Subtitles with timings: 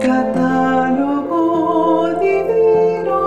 [0.00, 1.38] Catálogo
[2.20, 3.18] divino.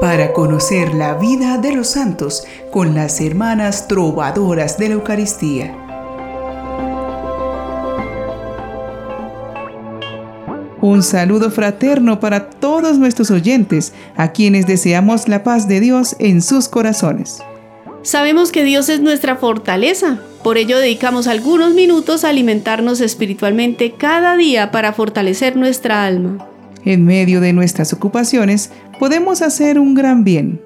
[0.00, 5.74] Para conocer la vida de los santos con las hermanas trovadoras de la Eucaristía.
[10.82, 16.42] Un saludo fraterno para todos nuestros oyentes, a quienes deseamos la paz de Dios en
[16.42, 17.42] sus corazones.
[18.04, 24.36] Sabemos que Dios es nuestra fortaleza, por ello dedicamos algunos minutos a alimentarnos espiritualmente cada
[24.36, 26.46] día para fortalecer nuestra alma.
[26.84, 30.60] En medio de nuestras ocupaciones podemos hacer un gran bien.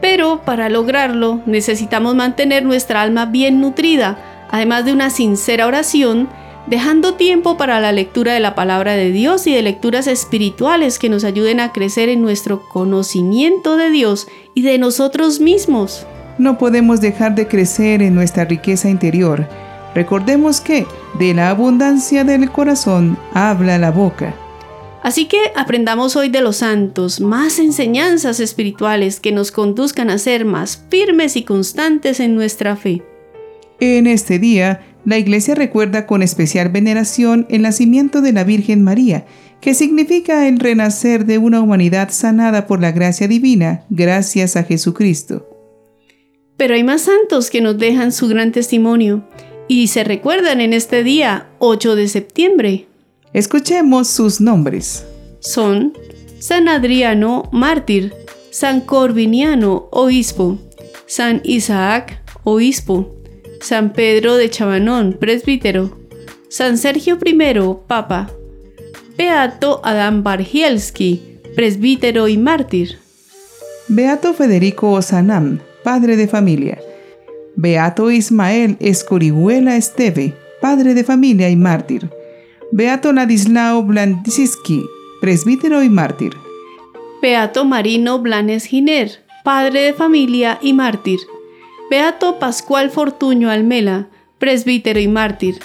[0.00, 4.18] Pero para lograrlo necesitamos mantener nuestra alma bien nutrida,
[4.50, 6.28] además de una sincera oración
[6.66, 11.10] dejando tiempo para la lectura de la palabra de Dios y de lecturas espirituales que
[11.10, 16.08] nos ayuden a crecer en nuestro conocimiento de Dios y de nosotros mismos.
[16.38, 19.48] No podemos dejar de crecer en nuestra riqueza interior.
[19.94, 20.86] Recordemos que
[21.18, 24.34] de la abundancia del corazón habla la boca.
[25.02, 30.44] Así que aprendamos hoy de los santos más enseñanzas espirituales que nos conduzcan a ser
[30.44, 33.02] más firmes y constantes en nuestra fe.
[33.78, 39.24] En este día la Iglesia recuerda con especial veneración el nacimiento de la Virgen María,
[39.60, 45.55] que significa el renacer de una humanidad sanada por la gracia divina, gracias a Jesucristo.
[46.56, 49.24] Pero hay más santos que nos dejan su gran testimonio
[49.68, 52.86] y se recuerdan en este día 8 de septiembre.
[53.32, 55.04] Escuchemos sus nombres.
[55.40, 55.92] Son
[56.38, 58.14] San Adriano, mártir,
[58.50, 60.58] San Corviniano, obispo,
[61.06, 63.14] San Isaac, obispo,
[63.60, 65.98] San Pedro de Chabanón, presbítero,
[66.48, 67.34] San Sergio I,
[67.86, 68.30] papa,
[69.16, 72.98] Beato Adán Bargielski, presbítero y mártir.
[73.88, 76.80] Beato Federico Osanam, padre de familia.
[77.54, 82.10] Beato Ismael Escorihuela Esteve, padre de familia y mártir.
[82.72, 84.82] Beato Ladislao Blandisiski,
[85.20, 86.32] presbítero y mártir.
[87.22, 91.20] Beato Marino Blanes Giner, padre de familia y mártir.
[91.88, 94.08] Beato Pascual Fortuño Almela,
[94.40, 95.60] presbítero y mártir.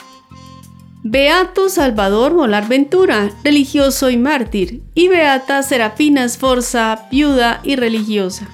[1.02, 4.84] Beato Salvador Molar Ventura, religioso y mártir.
[4.94, 8.48] Y Beata Serafina Esforza, viuda y religiosa.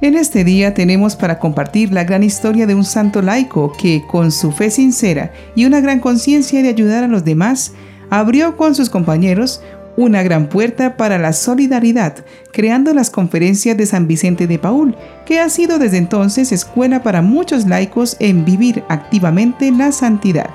[0.00, 4.30] En este día tenemos para compartir la gran historia de un santo laico que, con
[4.30, 7.72] su fe sincera y una gran conciencia de ayudar a los demás,
[8.08, 9.60] abrió con sus compañeros
[9.96, 14.94] una gran puerta para la solidaridad, creando las conferencias de San Vicente de Paul,
[15.26, 20.50] que ha sido desde entonces escuela para muchos laicos en vivir activamente la santidad.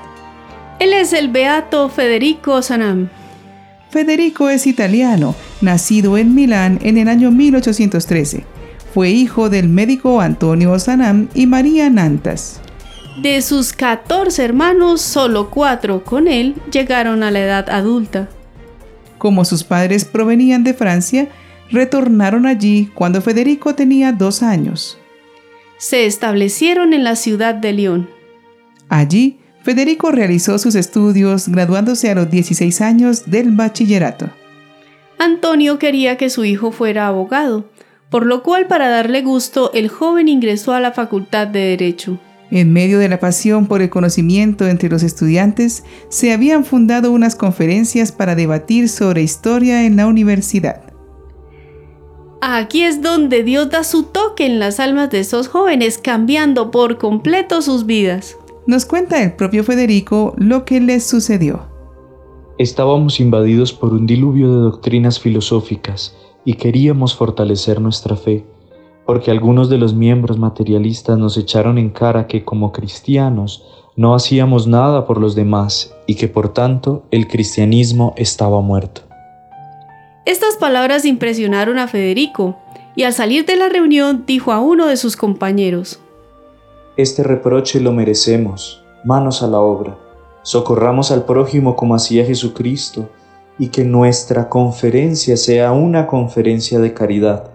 [0.78, 3.10] Él es el beato Federico Sanam.
[3.90, 8.53] Federico es italiano, nacido en Milán en el año 1813.
[8.94, 12.60] Fue hijo del médico Antonio Sanam y María Nantas.
[13.20, 18.28] De sus 14 hermanos, solo cuatro con él llegaron a la edad adulta.
[19.18, 21.28] Como sus padres provenían de Francia,
[21.72, 24.96] retornaron allí cuando Federico tenía dos años.
[25.76, 28.08] Se establecieron en la ciudad de León.
[28.88, 34.30] Allí, Federico realizó sus estudios graduándose a los 16 años del bachillerato.
[35.18, 37.68] Antonio quería que su hijo fuera abogado,
[38.10, 42.18] por lo cual para darle gusto el joven ingresó a la Facultad de Derecho.
[42.50, 47.34] En medio de la pasión por el conocimiento entre los estudiantes, se habían fundado unas
[47.34, 50.82] conferencias para debatir sobre historia en la universidad.
[52.40, 56.98] Aquí es donde Dios da su toque en las almas de esos jóvenes, cambiando por
[56.98, 58.36] completo sus vidas.
[58.66, 61.66] Nos cuenta el propio Federico lo que les sucedió.
[62.58, 66.14] Estábamos invadidos por un diluvio de doctrinas filosóficas
[66.44, 68.44] y queríamos fortalecer nuestra fe
[69.06, 73.64] porque algunos de los miembros materialistas nos echaron en cara que como cristianos
[73.96, 79.02] no hacíamos nada por los demás y que por tanto el cristianismo estaba muerto.
[80.24, 82.56] Estas palabras impresionaron a Federico
[82.96, 86.00] y al salir de la reunión dijo a uno de sus compañeros,
[86.96, 89.98] Este reproche lo merecemos, manos a la obra,
[90.42, 93.10] socorramos al prójimo como hacía Jesucristo
[93.58, 97.54] y que nuestra conferencia sea una conferencia de caridad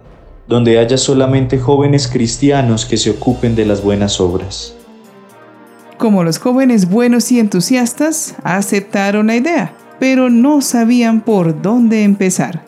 [0.50, 4.74] donde haya solamente jóvenes cristianos que se ocupen de las buenas obras.
[5.96, 12.64] Como los jóvenes buenos y entusiastas aceptaron la idea, pero no sabían por dónde empezar.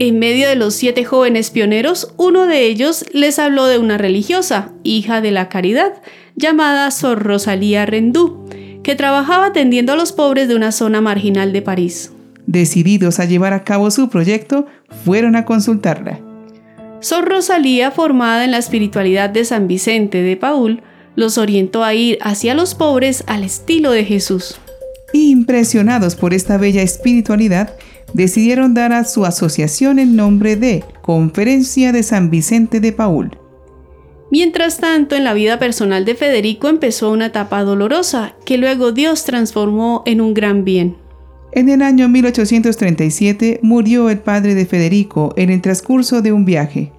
[0.00, 4.72] En medio de los siete jóvenes pioneros, uno de ellos les habló de una religiosa,
[4.82, 6.02] hija de la caridad,
[6.34, 8.46] llamada Sor Rosalía Rendú,
[8.82, 12.15] que trabajaba atendiendo a los pobres de una zona marginal de París.
[12.46, 14.66] Decididos a llevar a cabo su proyecto,
[15.04, 16.20] fueron a consultarla.
[17.00, 20.82] Sor Rosalía, formada en la espiritualidad de San Vicente de Paul,
[21.14, 24.58] los orientó a ir hacia los pobres al estilo de Jesús.
[25.12, 27.74] Impresionados por esta bella espiritualidad,
[28.12, 33.36] decidieron dar a su asociación el nombre de Conferencia de San Vicente de Paul.
[34.30, 39.24] Mientras tanto, en la vida personal de Federico empezó una etapa dolorosa que luego Dios
[39.24, 40.96] transformó en un gran bien.
[41.56, 46.92] En el año 1837 murió el padre de Federico en el transcurso de un viaje.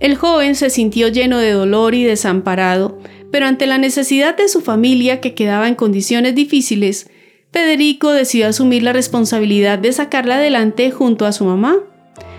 [0.00, 2.98] El joven se sintió lleno de dolor y desamparado,
[3.30, 7.10] pero ante la necesidad de su familia que quedaba en condiciones difíciles,
[7.52, 11.76] Federico decidió asumir la responsabilidad de sacarla adelante junto a su mamá.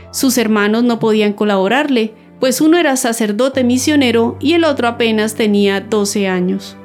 [0.09, 5.81] Sus hermanos no podían colaborarle, pues uno era sacerdote misionero y el otro apenas tenía
[5.81, 6.77] 12 años.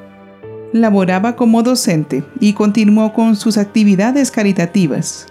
[0.72, 5.26] Laboraba como docente y continuó con sus actividades caritativas.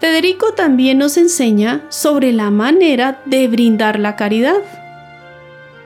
[0.00, 4.60] Federico también nos enseña sobre la manera de brindar la caridad.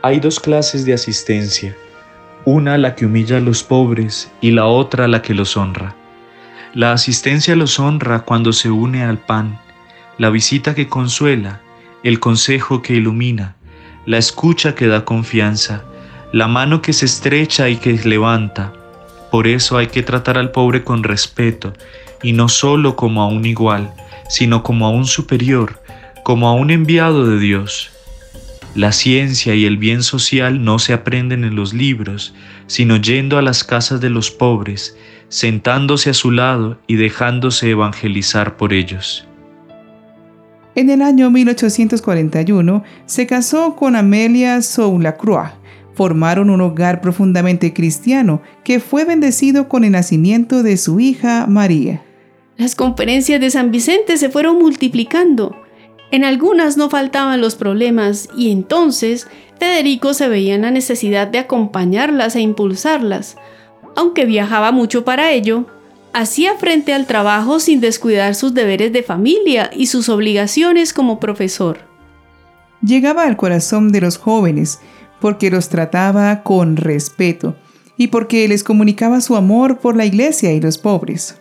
[0.03, 1.77] Hay dos clases de asistencia,
[2.45, 5.95] una la que humilla a los pobres y la otra la que los honra.
[6.75, 9.61] La asistencia los honra cuando se une al pan,
[10.19, 11.61] la visita que consuela,
[12.03, 13.57] el consejo que ilumina,
[14.07, 15.85] la escucha que da confianza,
[16.33, 18.73] la mano que se estrecha y que levanta.
[19.31, 21.73] Por eso hay que tratar al pobre con respeto,
[22.23, 23.93] y no solo como a un igual,
[24.29, 25.81] sino como a un superior,
[26.25, 27.91] como a un enviado de Dios.
[28.75, 32.35] La ciencia y el bien social no se aprenden en los libros,
[32.67, 34.97] sino yendo a las casas de los pobres,
[35.29, 39.27] sentándose a su lado y dejándose evangelizar por ellos.
[40.75, 45.58] En el año 1841 se casó con Amelia Soulacroix.
[45.99, 52.05] Formaron un hogar profundamente cristiano que fue bendecido con el nacimiento de su hija María.
[52.57, 55.61] Las conferencias de San Vicente se fueron multiplicando.
[56.13, 59.27] En algunas no faltaban los problemas y entonces
[59.59, 63.37] Federico se veía en la necesidad de acompañarlas e impulsarlas.
[63.97, 65.67] Aunque viajaba mucho para ello,
[66.13, 71.79] hacía frente al trabajo sin descuidar sus deberes de familia y sus obligaciones como profesor.
[72.83, 74.79] Llegaba al corazón de los jóvenes
[75.21, 77.57] porque los trataba con respeto
[77.97, 81.41] y porque les comunicaba su amor por la iglesia y los pobres.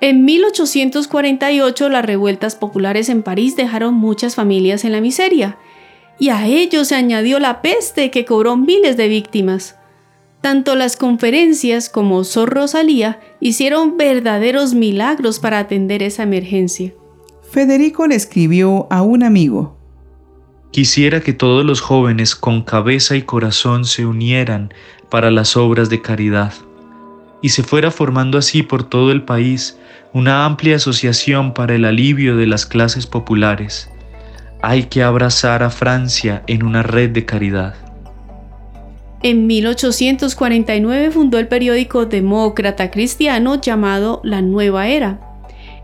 [0.00, 5.58] En 1848 las revueltas populares en París dejaron muchas familias en la miseria,
[6.18, 9.76] y a ello se añadió la peste que cobró miles de víctimas.
[10.40, 16.92] Tanto las conferencias como Sor Rosalía hicieron verdaderos milagros para atender esa emergencia.
[17.48, 19.81] Federico le escribió a un amigo.
[20.72, 24.72] Quisiera que todos los jóvenes con cabeza y corazón se unieran
[25.10, 26.54] para las obras de caridad
[27.42, 29.78] y se fuera formando así por todo el país
[30.14, 33.90] una amplia asociación para el alivio de las clases populares.
[34.62, 37.74] Hay que abrazar a Francia en una red de caridad.
[39.22, 45.20] En 1849 fundó el periódico demócrata cristiano llamado La Nueva Era.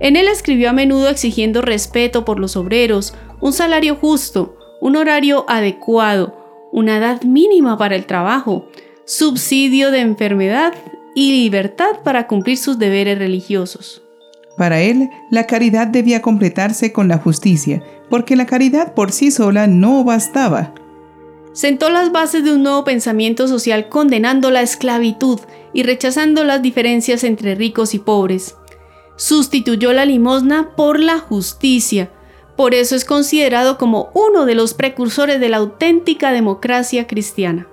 [0.00, 5.45] En él escribió a menudo exigiendo respeto por los obreros, un salario justo, un horario
[5.49, 8.67] adecuado, una edad mínima para el trabajo,
[9.05, 10.75] subsidio de enfermedad
[11.15, 14.03] y libertad para cumplir sus deberes religiosos.
[14.57, 19.67] Para él, la caridad debía completarse con la justicia, porque la caridad por sí sola
[19.67, 20.75] no bastaba
[21.59, 25.41] sentó las bases de un nuevo pensamiento social condenando la esclavitud
[25.73, 28.55] y rechazando las diferencias entre ricos y pobres.
[29.17, 32.13] Sustituyó la limosna por la justicia.
[32.58, 37.69] Por eso es considerado como uno de los precursores de la auténtica democracia cristiana.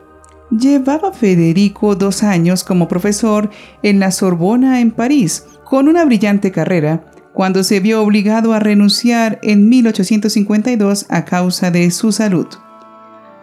[0.51, 3.49] Llevaba Federico dos años como profesor
[3.81, 9.39] en la Sorbona en París, con una brillante carrera, cuando se vio obligado a renunciar
[9.41, 12.47] en 1852 a causa de su salud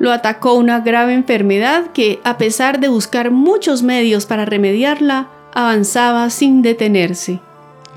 [0.03, 6.29] lo atacó una grave enfermedad que, a pesar de buscar muchos medios para remediarla, avanzaba
[6.29, 7.39] sin detenerse.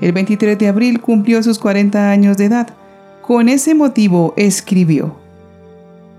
[0.00, 2.68] El 23 de abril cumplió sus 40 años de edad.
[3.26, 5.18] Con ese motivo escribió.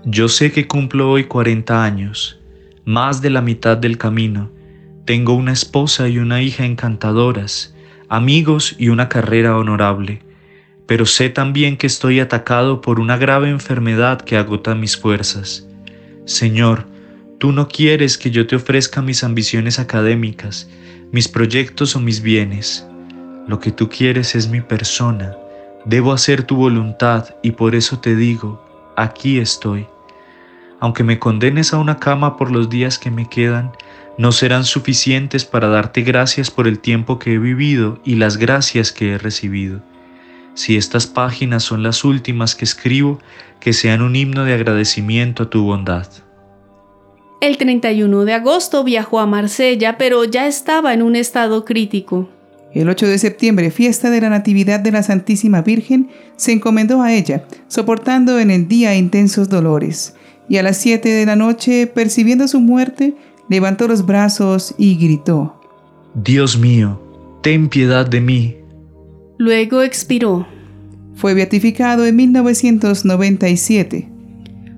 [0.04, 2.38] Yo sé que cumplo hoy 40 años,
[2.84, 4.50] más de la mitad del camino.
[5.06, 7.74] Tengo una esposa y una hija encantadoras,
[8.10, 10.20] amigos y una carrera honorable.
[10.86, 15.66] Pero sé también que estoy atacado por una grave enfermedad que agota mis fuerzas.
[16.26, 16.84] Señor,
[17.38, 20.68] tú no quieres que yo te ofrezca mis ambiciones académicas,
[21.10, 22.86] mis proyectos o mis bienes.
[23.46, 25.38] Lo que tú quieres es mi persona.
[25.88, 28.62] Debo hacer tu voluntad y por eso te digo,
[28.94, 29.86] aquí estoy.
[30.80, 33.72] Aunque me condenes a una cama por los días que me quedan,
[34.18, 38.92] no serán suficientes para darte gracias por el tiempo que he vivido y las gracias
[38.92, 39.80] que he recibido.
[40.52, 43.18] Si estas páginas son las últimas que escribo,
[43.58, 46.06] que sean un himno de agradecimiento a tu bondad.
[47.40, 52.28] El 31 de agosto viajó a Marsella, pero ya estaba en un estado crítico.
[52.74, 57.12] El 8 de septiembre, fiesta de la Natividad de la Santísima Virgen, se encomendó a
[57.12, 60.14] ella, soportando en el día intensos dolores,
[60.48, 63.14] y a las 7 de la noche, percibiendo su muerte,
[63.48, 65.58] levantó los brazos y gritó,
[66.14, 67.00] Dios mío,
[67.42, 68.56] ten piedad de mí.
[69.38, 70.46] Luego expiró.
[71.14, 74.08] Fue beatificado en 1997.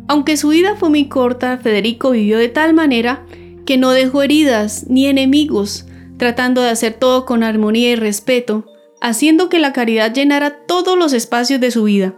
[0.08, 3.24] Aunque su vida fue muy corta, Federico vivió de tal manera
[3.64, 5.86] que no dejó heridas ni enemigos,
[6.20, 8.66] tratando de hacer todo con armonía y respeto,
[9.00, 12.14] haciendo que la caridad llenara todos los espacios de su vida,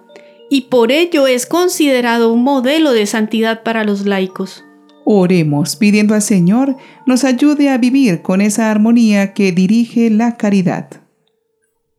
[0.50, 4.64] y por ello es considerado un modelo de santidad para los laicos.
[5.04, 10.88] Oremos pidiendo al Señor nos ayude a vivir con esa armonía que dirige la caridad.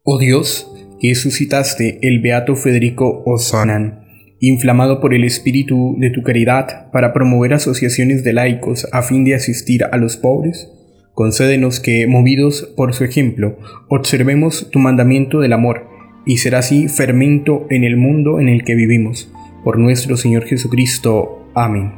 [0.04, 0.70] Oh Dios,
[1.00, 4.04] que suscitaste el beato Federico Osanan,
[4.42, 9.36] inflamado por el espíritu de tu caridad para promover asociaciones de laicos a fin de
[9.36, 10.70] asistir a los pobres,
[11.14, 15.88] Concédenos que, movidos por su ejemplo, observemos tu mandamiento del amor,
[16.26, 19.32] y será así fermento en el mundo en el que vivimos.
[19.64, 21.48] Por nuestro Señor Jesucristo.
[21.54, 21.92] Amén.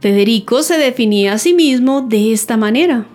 [0.00, 3.06] Federico se definía a sí mismo de esta manera.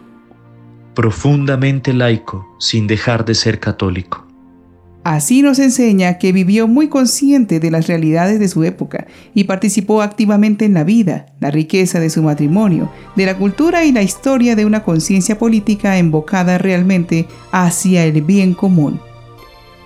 [0.94, 4.25] Profundamente laico, sin dejar de ser católico.
[5.06, 10.02] Así nos enseña que vivió muy consciente de las realidades de su época y participó
[10.02, 14.56] activamente en la vida, la riqueza de su matrimonio, de la cultura y la historia
[14.56, 19.00] de una conciencia política invocada realmente hacia el bien común.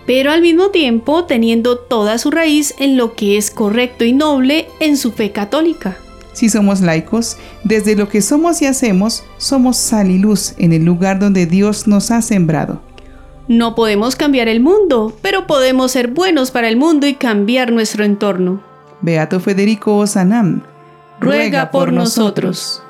[0.07, 4.67] Pero al mismo tiempo teniendo toda su raíz en lo que es correcto y noble
[4.79, 5.97] en su fe católica.
[6.31, 7.35] Si somos laicos,
[7.65, 11.87] desde lo que somos y hacemos, somos sal y luz en el lugar donde Dios
[11.87, 12.81] nos ha sembrado.
[13.49, 18.03] No podemos cambiar el mundo, pero podemos ser buenos para el mundo y cambiar nuestro
[18.03, 18.61] entorno.
[19.01, 20.61] Beato Federico Osanam,
[21.19, 22.83] ruega por nosotros.